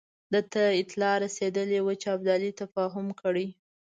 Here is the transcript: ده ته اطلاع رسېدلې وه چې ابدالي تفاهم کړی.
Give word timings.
ده 0.31 0.41
ته 0.51 0.63
اطلاع 0.81 1.15
رسېدلې 1.25 1.79
وه 1.83 1.93
چې 2.01 2.07
ابدالي 2.15 2.51
تفاهم 2.61 3.07
کړی. 3.21 3.47